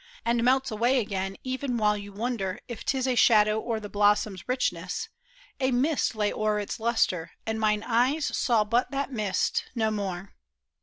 [0.25, 3.87] 93 And melts away again ev'n while you wonder If 'tis a shadow or the
[3.87, 5.09] blossom's richness,
[5.59, 10.33] A mist lay o'er its lustre, and mine eyes Saw but that mist, no more.